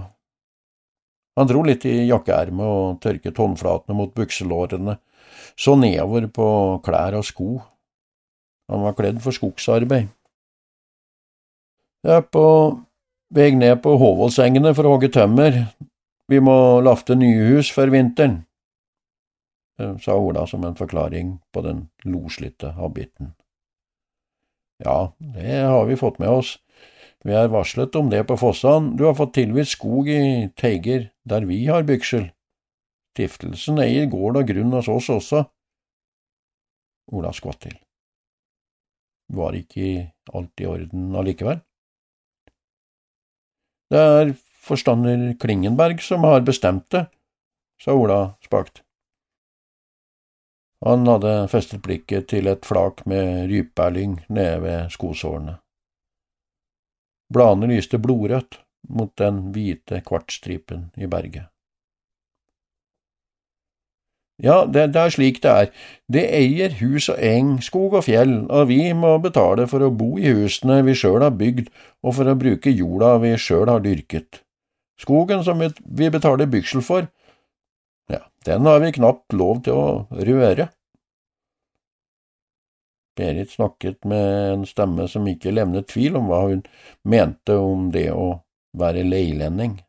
Han 1.38 1.48
dro 1.50 1.62
litt 1.66 1.86
i 1.90 2.04
jakkeermet 2.06 2.66
og 2.66 3.00
tørket 3.02 3.38
håndflatene 3.38 3.96
mot 3.98 4.14
bukselårene, 4.14 4.96
så 5.58 5.74
nedover 5.78 6.28
på 6.30 6.46
klær 6.86 7.18
og 7.18 7.26
sko. 7.26 7.50
Han 8.70 8.86
var 8.86 8.94
kledd 8.98 9.18
for 9.24 9.34
skogsarbeid. 9.34 10.10
Jeg 12.06 12.16
er 12.16 12.26
på 12.32 12.44
vei 13.34 13.50
ned 13.58 13.82
på 13.82 13.96
Håvoldsengene 13.98 14.70
for 14.76 14.86
å 14.86 14.94
hogge 14.94 15.10
tømmer. 15.12 15.64
Vi 16.30 16.38
må 16.42 16.54
lafte 16.86 17.18
nye 17.18 17.50
hus 17.56 17.72
før 17.74 17.90
vinteren. 17.92 18.44
Eh, 19.80 19.98
sa 19.98 20.16
Ola 20.16 20.46
som 20.46 20.64
en 20.64 20.76
forklaring 20.76 21.38
på 21.52 21.62
den 21.62 21.88
loslitte 22.04 22.74
habitten. 22.76 23.32
Ja, 24.84 25.12
det 25.18 25.60
har 25.60 25.86
vi 25.86 25.96
fått 25.96 26.18
med 26.18 26.28
oss. 26.28 26.58
Vi 27.24 27.32
er 27.36 27.52
varslet 27.52 27.96
om 27.96 28.08
det 28.10 28.24
på 28.24 28.36
Fossan, 28.40 28.94
du 28.96 29.04
har 29.04 29.14
fått 29.14 29.34
tilvist 29.36 29.76
skog 29.76 30.08
i 30.08 30.48
Teiger, 30.56 31.10
der 31.24 31.44
vi 31.44 31.66
har 31.66 31.84
byksel. 31.84 32.30
Stiftelsen 33.12 33.80
eier 33.82 34.06
gård 34.08 34.38
og 34.40 34.48
grunn 34.48 34.72
hos 34.72 34.88
oss 34.88 35.10
også. 35.12 35.44
Ola 37.12 37.32
skvatt 37.36 37.60
til. 37.66 37.76
Var 39.36 39.58
ikke 39.58 39.90
alt 40.32 40.62
i 40.62 40.68
orden 40.70 41.10
allikevel? 41.16 41.60
Det 43.90 44.00
er 44.00 44.32
forstander 44.64 45.34
Klingenberg 45.40 46.00
som 46.04 46.24
har 46.24 46.40
bestemt 46.46 46.88
det, 46.94 47.04
sa 47.82 47.92
Ola 47.96 48.22
spakt. 48.44 48.84
Han 50.86 51.04
hadde 51.08 51.34
festet 51.52 51.82
blikket 51.84 52.30
til 52.32 52.48
et 52.48 52.64
flak 52.64 53.04
med 53.10 53.50
rypeerlyng 53.50 54.16
nede 54.32 54.62
ved 54.62 54.92
skosårene. 54.94 55.58
Bladene 57.30 57.68
lyste 57.70 58.00
blodrødt, 58.00 58.60
mot 58.88 59.12
den 59.18 59.50
hvite 59.52 60.00
kvartstripen 60.06 60.88
i 60.96 61.06
berget. 61.06 61.50
Ja, 64.40 64.64
det, 64.64 64.94
det, 64.94 65.00
er 65.00 65.12
slik 65.12 65.42
det 65.44 65.50
er. 65.50 65.66
Det 66.08 66.22
eier 66.32 66.72
hus 66.80 67.10
og 67.12 67.18
eng, 67.20 67.58
skog 67.60 67.98
og 67.98 68.06
fjell, 68.06 68.46
og 68.48 68.70
vi 68.70 68.80
må 68.96 69.18
betale 69.20 69.66
for 69.68 69.84
å 69.84 69.92
bo 69.92 70.14
i 70.16 70.32
husene 70.32 70.80
vi 70.86 70.96
sjøl 70.96 71.20
har 71.20 71.36
bygd, 71.36 71.68
og 72.00 72.16
for 72.16 72.30
å 72.30 72.38
bruke 72.40 72.72
jorda 72.72 73.18
vi 73.20 73.34
sjøl 73.36 73.68
har 73.68 73.84
dyrket. 73.84 74.40
Skogen 75.00 75.44
som 75.44 75.60
vi 75.60 76.08
betaler 76.12 76.48
byksel 76.48 76.80
for, 76.84 77.08
den 78.44 78.66
har 78.66 78.80
vi 78.80 78.92
knapt 78.92 79.32
lov 79.32 79.62
til 79.66 79.76
å 79.76 79.88
røre. 80.10 80.70
Berit 83.16 83.50
snakket 83.50 84.04
med 84.08 84.52
en 84.52 84.66
stemme 84.66 85.08
som 85.08 85.26
ikke 85.28 85.52
levnet 85.52 85.90
tvil 85.92 86.16
om 86.16 86.30
hva 86.30 86.40
hun 86.48 86.62
mente 87.02 87.56
om 87.60 87.90
det 87.92 88.08
å 88.14 88.40
være 88.78 89.04
leilending. 89.04 89.80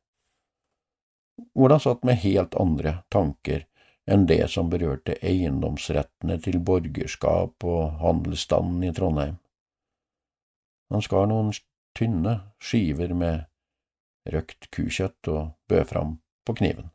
Ola 1.56 1.80
satt 1.80 2.04
med 2.04 2.20
helt 2.26 2.56
andre 2.60 2.98
tanker 3.14 3.66
enn 4.12 4.26
det 4.28 4.44
som 4.52 4.70
berørte 4.70 5.16
eiendomsrettene 5.22 6.38
til 6.44 6.60
borgerskap 6.60 7.64
og 7.64 8.02
handelsstanden 8.02 8.84
i 8.90 8.94
Trondheim. 8.96 9.38
Han 10.92 11.06
skar 11.06 11.30
noen 11.32 11.54
tynne 11.98 12.38
skiver 12.60 13.14
med 13.16 13.46
røkt 14.32 14.68
kukjøtt 14.76 15.32
og 15.32 15.54
bød 15.72 15.86
fram 15.88 16.16
på 16.46 16.58
kniven, 16.60 16.92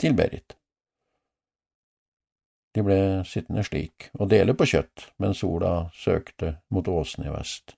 til 0.00 0.16
Berit. 0.16 0.56
De 2.74 2.82
ble 2.82 2.98
sittende 3.28 3.62
slik 3.66 4.08
og 4.18 4.30
dele 4.32 4.56
på 4.58 4.66
kjøtt 4.66 5.08
mens 5.22 5.42
sola 5.44 5.90
søkte 5.94 6.56
mot 6.74 6.88
åsene 6.90 7.28
i 7.30 7.34
vest. 7.34 7.76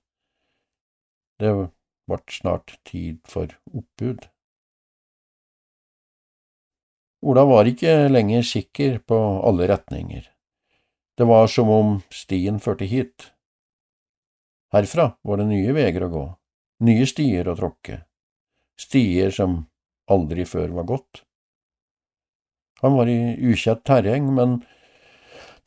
Det 1.37 1.53
ble 1.53 2.19
snart 2.33 2.79
tid 2.87 3.19
for 3.29 3.51
oppbud. 3.69 4.25
Ola 7.27 7.43
var 7.49 7.69
ikke 7.69 8.07
lenger 8.09 8.45
sikker 8.45 8.99
på 9.05 9.17
alle 9.45 9.67
retninger. 9.69 10.25
Det 11.17 11.25
var 11.25 11.47
som 11.49 11.69
om 11.73 11.95
stien 12.13 12.59
førte 12.61 12.85
hit. 12.85 13.31
Herfra 14.73 15.11
var 15.25 15.41
det 15.41 15.47
nye 15.49 15.73
veier 15.73 16.05
å 16.05 16.11
gå, 16.13 16.25
nye 16.85 17.05
stier 17.09 17.47
å 17.49 17.55
tråkke, 17.57 18.03
stier 18.77 19.33
som 19.33 19.63
aldri 20.11 20.45
før 20.45 20.75
var 20.77 20.89
gått. 20.89 21.23
Han 22.83 22.97
var 22.99 23.09
i 23.09 23.33
ukjent 23.49 23.81
terreng, 23.87 24.29
men 24.37 24.59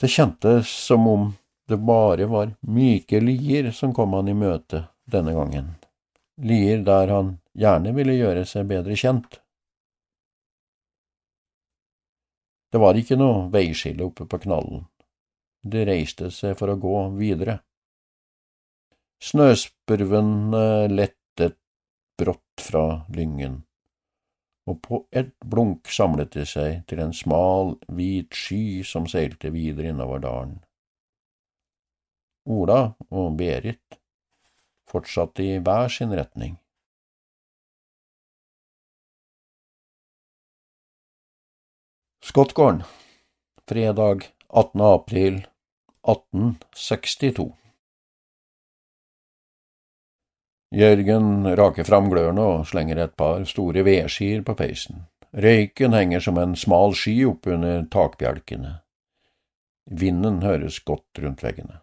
det 0.00 0.08
kjentes 0.08 0.68
som 0.68 1.06
om 1.06 1.32
det 1.68 1.76
bare 1.76 2.26
var 2.26 2.54
myke 2.60 3.20
lier 3.20 3.70
som 3.70 3.92
kom 3.94 4.16
han 4.16 4.28
i 4.28 4.34
møte 4.34 4.86
denne 5.04 5.34
gangen, 5.36 5.74
lier 6.40 6.80
der 6.86 7.12
han 7.12 7.34
gjerne 7.52 7.92
ville 7.94 8.16
gjøre 8.16 8.46
seg 8.48 8.70
bedre 8.70 8.96
kjent. 8.96 9.38
Det 12.70 12.80
var 12.80 12.96
ikke 12.96 13.18
noe 13.20 13.48
veiskille 13.52 14.06
oppe 14.06 14.26
på 14.30 14.40
knallen, 14.46 14.86
De 15.62 15.84
reiste 15.84 16.30
seg 16.32 16.56
for 16.56 16.72
å 16.72 16.78
gå 16.80 16.96
videre. 17.18 17.58
Snøspurven 19.20 20.54
lettet 20.88 21.58
brått 22.16 22.64
fra 22.64 23.04
lyngen 23.12 23.60
og 24.70 24.78
på 24.86 25.02
et 25.16 25.32
blunk 25.52 25.90
samlet 25.90 26.32
det 26.36 26.46
seg 26.52 26.82
til 26.90 27.02
en 27.02 27.14
smal, 27.16 27.74
hvit 27.90 28.34
sky 28.36 28.82
som 28.86 29.08
seilte 29.10 29.50
videre 29.54 29.90
innover 29.90 30.22
dalen. 30.22 30.58
Ola 32.50 32.80
og 33.10 33.36
Berit 33.38 34.00
fortsatte 34.90 35.44
i 35.44 35.58
hver 35.62 35.90
sin 35.92 36.14
retning. 36.16 36.56
Skottgården, 42.30 42.82
fredag 43.66 44.28
18. 44.48 44.80
april 44.86 45.40
1862 46.06 47.59
Jørgen 50.70 51.48
raker 51.58 51.84
fram 51.84 52.06
glørne 52.12 52.42
og 52.46 52.66
slenger 52.70 53.00
et 53.02 53.16
par 53.18 53.42
store 53.44 53.82
vedskier 53.82 54.44
på 54.46 54.54
peisen. 54.54 55.06
Røyken 55.34 55.94
henger 55.94 56.22
som 56.22 56.38
en 56.38 56.54
smal 56.58 56.94
sky 56.94 57.16
oppunder 57.26 57.82
takbjelkene. 57.90 58.76
Vinden 59.90 60.42
høres 60.42 60.78
godt 60.86 61.18
rundt 61.22 61.42
veggene. 61.42 61.80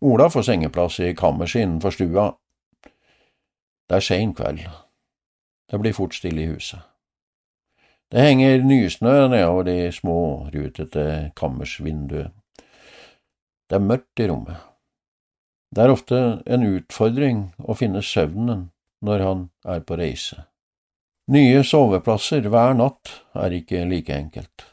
Ola 0.00 0.28
får 0.30 0.46
sengeplass 0.46 1.00
i 1.02 1.14
kammerset 1.18 1.64
innenfor 1.64 1.94
stua. 1.94 2.28
Det 3.88 3.98
er 3.98 4.04
sein 4.04 4.34
kveld. 4.34 4.62
Det 5.70 5.80
blir 5.82 5.96
fort 5.96 6.14
stille 6.14 6.44
i 6.44 6.52
huset. 6.52 6.78
Det 8.08 8.22
henger 8.22 8.62
nysnø 8.62 9.26
nedover 9.28 9.66
de 9.66 9.92
små, 9.92 10.48
rutete 10.54 11.32
kammersvinduet. 11.36 12.30
Det 13.68 13.76
er 13.76 13.84
mørkt 13.84 14.22
i 14.22 14.30
rommet. 14.30 14.67
Det 15.74 15.84
er 15.84 15.92
ofte 15.92 16.18
en 16.48 16.64
utfordring 16.64 17.42
å 17.60 17.76
finne 17.76 18.00
søvnen 18.04 18.70
når 19.04 19.24
han 19.24 19.44
er 19.68 19.84
på 19.84 19.98
reise. 20.00 20.46
Nye 21.28 21.60
soveplasser 21.66 22.48
hver 22.48 22.72
natt 22.78 23.12
er 23.36 23.52
ikke 23.58 23.84
like 23.84 24.14
enkelt. 24.16 24.64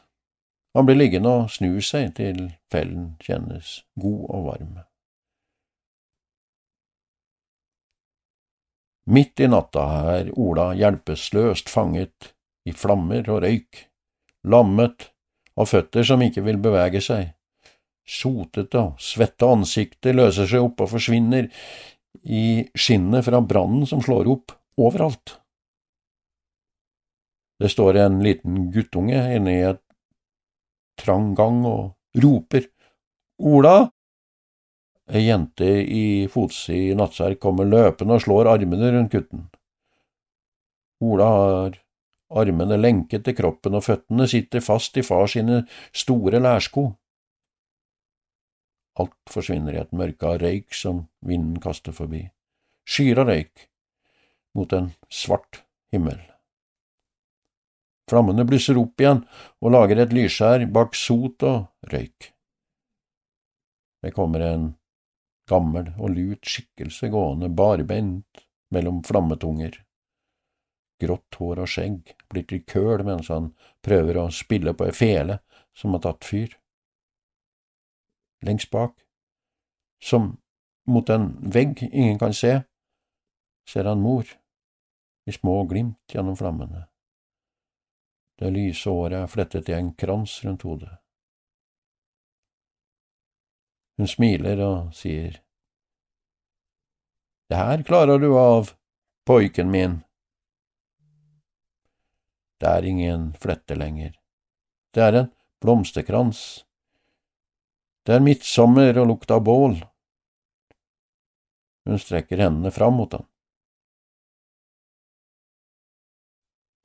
Han 0.76 0.88
blir 0.88 0.96
liggende 0.96 1.32
og 1.42 1.52
snu 1.52 1.76
seg 1.84 2.14
til 2.16 2.46
fellen 2.72 3.10
kjennes 3.20 3.82
god 4.00 4.22
og 4.32 4.48
varm. 4.48 4.72
Midt 9.06 9.44
i 9.44 9.46
natta 9.52 9.84
er 10.16 10.32
Ola 10.34 10.72
hjelpeløst 10.74 11.68
fanget 11.70 12.32
i 12.66 12.72
flammer 12.74 13.28
og 13.30 13.44
røyk, 13.44 13.84
lammet, 14.48 15.12
av 15.56 15.70
føtter 15.70 16.04
som 16.04 16.24
ikke 16.24 16.42
vil 16.44 16.58
bevege 16.60 17.00
seg, 17.04 17.35
Sotete 18.06 18.78
og 18.78 19.02
svette 19.02 19.48
ansiktet 19.50 20.14
løser 20.14 20.46
seg 20.46 20.62
opp 20.68 20.84
og 20.84 20.92
forsvinner 20.92 21.48
i 22.22 22.62
skinnet 22.78 23.26
fra 23.26 23.40
brannen 23.42 23.86
som 23.88 24.02
slår 24.04 24.30
opp 24.30 24.54
overalt. 24.78 25.40
Det 27.58 27.70
står 27.72 27.98
en 28.04 28.20
liten 28.22 28.68
guttunge 28.72 29.18
inne 29.34 29.52
i 29.52 29.64
et 29.72 29.82
trang 31.00 31.32
gang 31.36 31.62
og 31.66 32.22
roper 32.22 32.68
Ola! 33.36 33.90
Ei 35.06 35.26
jente 35.28 35.66
i 35.66 36.26
fotsid 36.32 36.96
nattserk 36.98 37.38
kommer 37.42 37.68
løpende 37.68 38.16
og 38.16 38.22
slår 38.24 38.48
armene 38.50 38.88
rundt 38.94 39.12
gutten. 39.12 39.44
Ola 41.04 41.26
har 41.30 41.76
armene 42.42 42.78
lenket 42.80 43.26
til 43.26 43.36
kroppen 43.38 43.76
og 43.76 43.84
føttene 43.86 44.26
sitter 44.30 44.64
fast 44.64 44.96
i 44.96 45.04
far 45.06 45.28
sine 45.30 45.60
store 45.94 46.40
lærsko. 46.42 46.88
Alt 48.96 49.16
forsvinner 49.28 49.76
i 49.76 49.82
et 49.82 49.92
mørke 49.92 50.28
av 50.28 50.40
røyk 50.40 50.72
som 50.74 51.04
vinden 51.20 51.60
kaster 51.60 51.92
forbi. 51.96 52.22
Skyer 52.88 53.20
av 53.20 53.28
røyk 53.28 53.66
mot 54.56 54.72
en 54.72 54.92
svart 55.12 55.60
himmel. 55.92 56.18
Flammene 58.08 58.46
blusser 58.46 58.78
opp 58.78 59.02
igjen 59.02 59.24
og 59.60 59.72
lager 59.74 60.00
et 60.00 60.14
lysskjær 60.14 60.64
bak 60.72 60.94
sot 60.96 61.42
og 61.44 61.90
røyk. 61.92 62.30
Det 64.02 64.12
kommer 64.14 64.44
en 64.46 64.68
gammel 65.50 65.90
og 65.98 66.14
lut 66.14 66.46
skikkelse 66.46 67.10
gående 67.10 67.50
barbeint 67.50 68.46
mellom 68.74 69.02
flammetunger. 69.06 69.74
Grått 71.02 71.36
hår 71.40 71.64
og 71.64 71.68
skjegg 71.70 72.14
blir 72.30 72.46
til 72.48 72.62
køl 72.64 73.02
mens 73.04 73.28
han 73.32 73.50
prøver 73.84 74.22
å 74.22 74.30
spille 74.32 74.72
på 74.72 74.86
ei 74.86 74.94
fele 74.96 75.40
som 75.76 75.92
har 75.92 76.06
tatt 76.06 76.24
fyr 76.24 76.54
lengst 78.44 78.70
bak, 78.70 78.94
som 80.02 80.36
mot 80.86 81.08
en 81.10 81.30
vegg 81.52 81.82
ingen 81.92 82.18
kan 82.18 82.34
se, 82.34 82.60
ser 83.68 83.84
han 83.84 84.02
mor, 84.02 84.26
i 85.26 85.32
små 85.32 85.64
glimt 85.64 86.12
gjennom 86.12 86.36
flammene. 86.36 86.86
Det 88.38 88.52
lyse 88.52 88.90
håret 88.90 89.22
er 89.22 89.32
flettet 89.32 89.68
i 89.72 89.74
en 89.74 89.94
krans 89.96 90.38
rundt 90.44 90.62
hodet. 90.68 90.92
Hun 93.96 94.08
smiler 94.08 94.60
og 94.60 94.94
sier, 94.94 95.40
Det 97.48 97.56
her 97.56 97.82
klarer 97.86 98.18
du 98.18 98.32
av, 98.38 98.72
poiken 99.26 99.70
min. 99.70 100.00
Det 102.60 102.66
er 102.66 102.84
ingen 102.84 103.28
flette 103.38 103.76
lenger. 103.78 104.16
Det 104.90 105.02
er 105.02 105.18
en 105.20 105.28
blomsterkrans 105.62 106.65
det 108.06 108.14
er 108.14 108.22
midtsommer 108.22 108.96
og 109.00 109.08
lukt 109.10 109.32
av 109.34 109.42
bål. 109.46 109.80
Hun 111.86 111.98
strekker 112.02 112.38
hendene 112.42 112.70
fram 112.74 112.94
mot 112.98 113.12
han. 113.14 113.26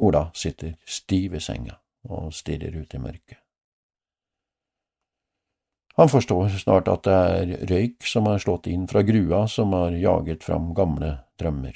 Ola 0.01 0.31
sitter 0.33 0.75
stiv 0.85 1.37
i 1.37 1.43
senga 1.43 1.77
og 2.09 2.33
stirrer 2.33 2.73
ut 2.73 2.93
i 2.97 3.01
mørket. 3.01 3.37
Han 5.99 6.09
forstår 6.09 6.49
snart 6.63 6.89
at 6.89 7.05
det 7.05 7.13
er 7.13 7.51
røyk 7.69 8.07
som 8.07 8.25
har 8.25 8.41
slått 8.41 8.69
inn 8.71 8.87
fra 8.89 9.03
grua 9.05 9.43
som 9.51 9.75
har 9.77 9.93
jaget 9.93 10.43
fram 10.43 10.71
gamle 10.73 11.17
drømmer. 11.37 11.75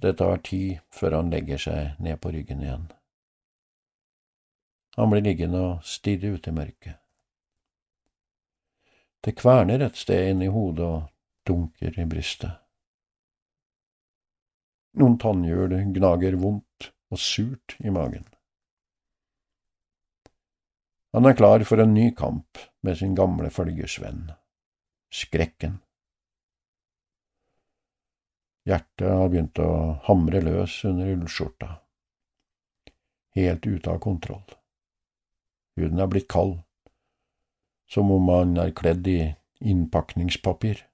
Det 0.00 0.16
tar 0.18 0.40
tid 0.42 0.80
før 0.96 1.20
han 1.20 1.30
legger 1.30 1.60
seg 1.60 2.00
ned 2.00 2.18
på 2.24 2.32
ryggen 2.34 2.64
igjen. 2.64 2.88
Han 4.96 5.12
blir 5.12 5.22
liggende 5.24 5.60
og 5.60 5.86
stirre 5.86 6.34
ut 6.34 6.48
i 6.50 6.54
mørket. 6.54 6.96
Det 9.20 9.36
kverner 9.36 9.84
et 9.84 10.00
sted 10.00 10.32
inni 10.32 10.48
hodet 10.48 10.86
og 10.86 11.10
dunker 11.46 11.98
i 12.00 12.06
brystet. 12.08 12.56
Noen 14.98 15.18
tannhjul 15.22 15.76
gnager 15.94 16.36
vondt 16.40 16.90
og 17.12 17.20
surt 17.20 17.76
i 17.78 17.92
magen. 17.94 18.24
Han 21.12 21.26
er 21.26 21.36
klar 21.38 21.62
for 21.66 21.82
en 21.82 21.94
ny 21.94 22.10
kamp 22.16 22.58
med 22.86 22.98
sin 22.98 23.14
gamle 23.18 23.50
følgesvenn, 23.50 24.28
skrekken. 25.10 25.80
Hjertet 28.68 29.10
har 29.10 29.28
begynt 29.32 29.58
å 29.58 29.70
hamre 30.06 30.42
løs 30.44 30.76
under 30.86 31.10
ullskjorta, 31.16 31.70
helt 33.36 33.66
ute 33.66 33.90
av 33.90 33.98
kontroll. 34.04 34.59
Huden 35.76 36.00
er 36.02 36.10
blitt 36.10 36.28
kald, 36.28 36.58
som 37.90 38.10
om 38.10 38.26
man 38.26 38.56
er 38.58 38.74
kledd 38.76 39.06
i 39.08 39.18
innpakningspapir. 39.60 40.86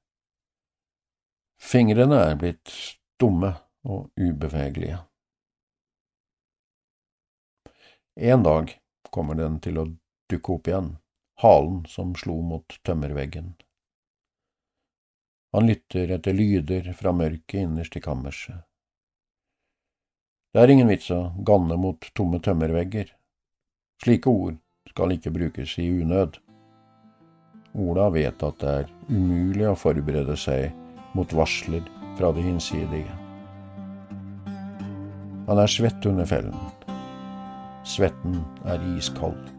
Fingrene 1.57 2.19
er 2.31 2.37
blitt 2.41 2.73
dumme 3.21 3.55
og 3.87 4.11
ubevegelige. 4.21 4.99
En 8.17 8.43
dag 8.43 8.73
kommer 9.13 9.37
den 9.37 9.61
til 9.65 9.79
å 9.81 9.87
dukke 10.31 10.57
opp 10.57 10.69
igjen, 10.69 10.91
halen 11.45 11.83
som 11.89 12.15
slo 12.17 12.41
mot 12.43 12.79
tømmerveggen. 12.85 13.55
Han 15.57 15.69
lytter 15.69 16.11
etter 16.17 16.37
lyder 16.37 16.93
fra 16.97 17.13
mørket 17.17 17.63
innerst 17.63 17.97
i 17.97 18.03
kammerset. 18.05 18.65
Det 20.53 20.63
er 20.63 20.73
ingen 20.73 20.89
vits 20.89 21.11
å 21.13 21.21
ganne 21.45 21.77
mot 21.81 22.09
tomme 22.17 22.41
tømmervegger. 22.45 23.13
Slike 24.05 24.33
ord 24.33 24.57
skal 24.97 25.13
ikke 25.13 25.31
brukes 25.31 25.75
i 25.79 25.91
unød. 26.01 26.39
Ola 27.77 28.09
vet 28.09 28.41
at 28.47 28.63
det 28.63 28.71
er 28.73 28.87
umulig 29.13 29.67
å 29.69 29.77
forberede 29.77 30.37
seg 30.41 30.73
mot 31.17 31.35
varsler 31.37 31.85
fra 32.17 32.31
det 32.33 32.47
hinsidige. 32.47 33.19
Han 35.51 35.61
er 35.61 35.69
svett 35.69 36.09
under 36.09 36.25
fellen. 36.25 36.57
Svetten 37.85 38.41
er 38.65 38.81
iskald. 38.97 39.53